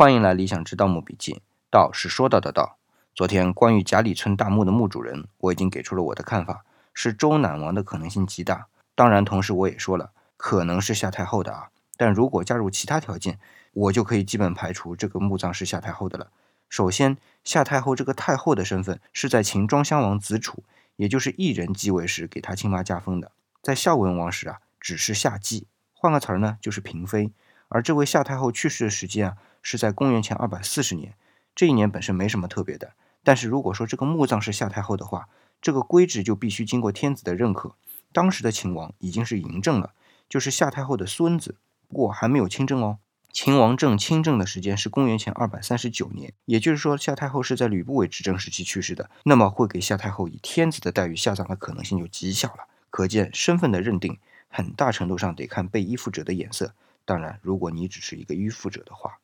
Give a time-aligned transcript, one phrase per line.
[0.00, 1.42] 欢迎来理想之盗墓笔记。
[1.70, 2.78] 道是说到的道。
[3.14, 8.68] 昨天关于贾里村大墓的墓主人，我已经给出了我的看法，是周赧王的可能性极大。
[8.94, 11.68] 当然，同时我也说了，可能是夏太后的啊。
[11.98, 13.38] 但如果加入其他条件，
[13.74, 16.30] 我就可以基本排除这个墓葬是夏太后的了。
[16.70, 20.64] 首先，夏太后这个太后的身份是在秦庄襄王子楚，
[20.96, 27.30] 也就是异人继位时给他亲妈加封的，在孝文王时啊，只是夏姬，换个词儿呢，就是嫔妃。
[27.70, 31.14] 而这位夏太后去世的时间啊，是在公元前二百四十年。
[31.54, 35.28] 这一年本身没什么特别的，但是如果说这个墓葬是夏太后的话，
[35.62, 37.74] 这个规制就必须经过天子的认可。
[38.12, 39.92] 当时的秦王已经是嬴政了，
[40.28, 41.56] 就是夏太后的孙子，
[41.88, 42.98] 不过还没有亲政哦。
[43.32, 52.66] 秦王政亲政的时间是公元前二百三十九年，也就是说夏太后是在吕不韦执政时期去世的，那么会给夏太后以天子的待遇下葬的可能性就极小了。
[52.90, 54.18] 可见身份的认定
[54.48, 56.74] 很大程度上得看被依附者的眼色。
[57.04, 59.19] 当然，如果你只是一个迂腐者的话。